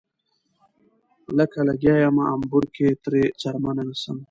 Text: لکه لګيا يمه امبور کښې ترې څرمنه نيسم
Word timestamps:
لکه 1.37 1.57
لګيا 1.67 1.95
يمه 2.03 2.23
امبور 2.35 2.63
کښې 2.73 2.89
ترې 3.03 3.23
څرمنه 3.41 3.83
نيسم 3.87 4.17